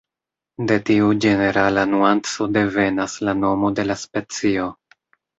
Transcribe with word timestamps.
De 0.69 0.75
tiu 0.89 1.09
ĝenerala 1.25 1.83
nuanco 1.91 2.47
devenas 2.55 3.17
la 3.27 3.35
nomo 3.41 3.71
de 3.81 3.85
la 3.91 3.99
specio. 4.05 4.65